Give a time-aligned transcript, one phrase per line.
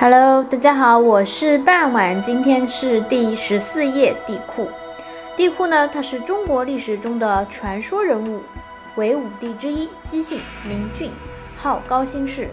[0.00, 4.68] Hello，大家好，我是半晚，今天是第十四页地库。
[5.36, 8.40] 地库呢，他是中国历史中的传说人物，
[8.94, 11.10] 为五帝之一，姬姓，名俊，
[11.56, 12.48] 号高辛氏。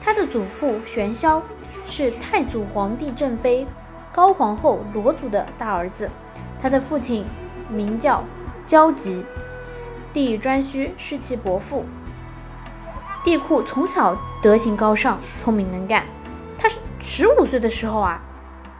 [0.00, 1.40] 他的祖父玄霄
[1.84, 3.64] 是太祖皇帝正妃
[4.12, 6.10] 高皇后罗祖的大儿子，
[6.60, 7.24] 他的父亲
[7.68, 8.24] 名叫
[8.66, 9.24] 焦吉，
[10.12, 11.84] 弟颛顼是其伯父。
[13.22, 16.04] 帝喾从小德行高尚，聪明能干。
[17.04, 18.22] 十五岁的时候啊，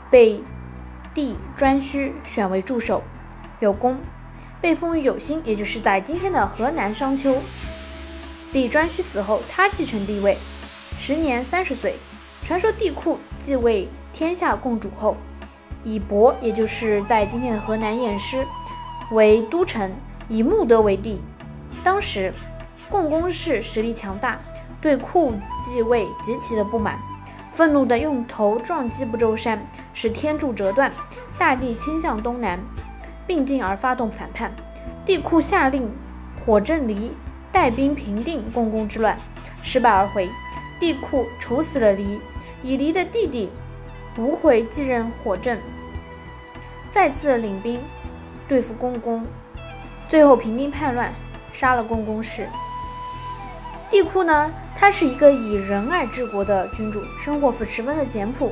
[0.08, 0.42] 被
[1.12, 3.02] 帝颛顼选为助手，
[3.58, 3.98] 有功，
[4.60, 7.42] 被封于有心，也就是在今天的河南商丘。
[8.52, 10.38] 帝颛顼死后，他继承帝位，
[10.96, 11.96] 时年三十岁。
[12.44, 15.16] 传说帝喾继位天下共主后，
[15.82, 18.46] 以亳，也就是在今天的河南偃师
[19.10, 19.90] 为都城，
[20.28, 21.20] 以穆德为帝。
[21.82, 22.32] 当时
[22.88, 24.40] 共工氏实力强大，
[24.80, 26.98] 对喾继位极其的不满。
[27.52, 29.62] 愤怒地用头撞击不周山，
[29.92, 30.90] 使天柱折断，
[31.36, 32.58] 大地倾向东南，
[33.26, 34.50] 并进而发动反叛。
[35.04, 35.92] 帝喾下令
[36.46, 37.14] 火正离
[37.52, 39.18] 带兵平定共工之乱，
[39.60, 40.30] 失败而回。
[40.80, 42.18] 帝喾处死了离，
[42.62, 43.50] 以离的弟弟
[44.16, 45.58] 无悔继任火正，
[46.90, 47.82] 再次领兵
[48.48, 49.26] 对付共工，
[50.08, 51.12] 最后平定叛乱，
[51.52, 52.48] 杀了共工氏。
[53.92, 54.50] 帝喾呢？
[54.74, 58.50] 他是一个以仁爱治国的君主，生活十分的简朴。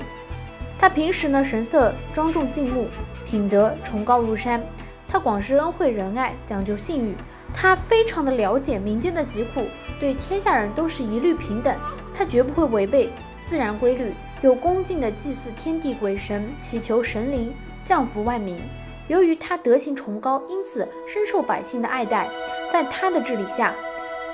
[0.79, 2.89] 他平时呢神色庄重静穆，
[3.25, 4.63] 品德崇高如山。
[5.09, 7.17] 他广施恩惠仁爱，讲究信誉。
[7.55, 9.63] 他非常的了解民间的疾苦，
[9.99, 11.75] 对天下人都是一律平等。
[12.13, 13.11] 他绝不会违背
[13.47, 17.51] 自然规律，有恭敬的祭祀天地鬼神，祈求神灵
[17.83, 18.61] 降福万民。
[19.09, 22.29] 由于他德行崇高，因此深受百姓的爱戴。
[22.71, 23.75] 在他的治理下，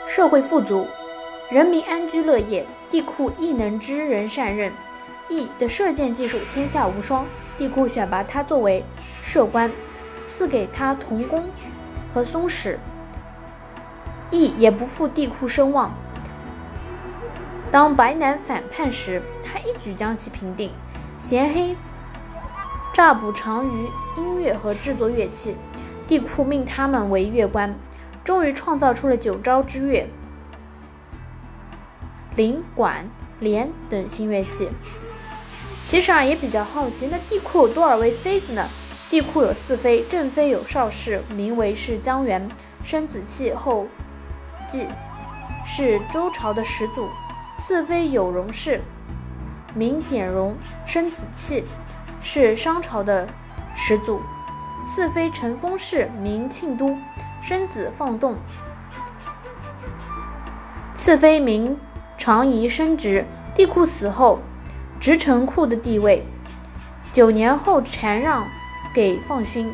[0.06, 0.86] 社会富足，
[1.50, 2.64] 人民安居乐业。
[2.88, 4.72] 帝喾亦能知人善任，
[5.28, 7.26] 羿的射箭技术天下无双。
[7.58, 8.84] 帝喾选拔他作为
[9.20, 9.68] 射官，
[10.24, 11.42] 赐给他铜弓
[12.14, 12.78] 和松矢。
[14.31, 15.92] 羿也不负帝喾声望。
[17.72, 20.70] 当白南反叛时，他一举将其平定。
[21.19, 21.76] 咸黑
[22.94, 25.56] 诈捕长于音乐和制作乐器，
[26.06, 27.76] 帝喾命他们为乐官。
[28.26, 30.09] 终于创造出了九招之乐，
[32.34, 33.09] 铃、管、
[33.41, 34.69] 弦等新乐器。
[35.84, 38.69] 其实啊，也比较好奇，那帝喾有多少位妃子呢？
[39.09, 42.48] 帝喾有四妃，正妃有邵氏，名为是姜元，
[42.82, 43.87] 生子气后
[44.66, 44.88] 继，
[45.64, 47.08] 是周朝的始祖；
[47.56, 48.81] 次妃有容氏，
[49.72, 51.64] 名简容，生子气，
[52.20, 53.28] 是商朝的
[53.72, 54.19] 始祖；
[54.84, 56.98] 次妃陈封氏，名庆都。
[57.41, 58.36] 生子放动，
[60.94, 61.78] 次妃名
[62.16, 63.24] 长仪，生殖。
[63.54, 64.41] 帝喾死后，
[65.00, 66.26] 执成库的地位。
[67.12, 68.46] 九年后禅让
[68.92, 69.72] 给放勋，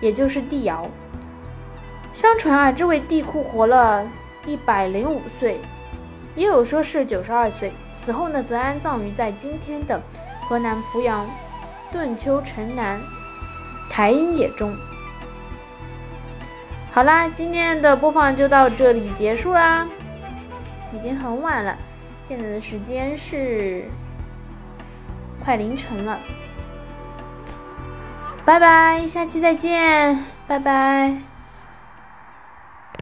[0.00, 0.86] 也就是帝尧。
[2.12, 4.06] 相传啊，这位帝喾活了
[4.44, 5.60] 一百零五岁，
[6.34, 7.72] 也有说是九十二岁。
[7.92, 10.02] 死后呢，则安葬于在今天的
[10.42, 11.26] 河南濮阳
[11.90, 13.00] 顿丘城南
[13.88, 14.76] 台阴野中。
[16.96, 19.86] 好啦，今天的播放就到这里结束啦，
[20.94, 21.76] 已经很晚了，
[22.24, 23.84] 现在的时间是
[25.44, 26.18] 快凌晨了，
[28.46, 31.14] 拜拜，下期再见，拜拜。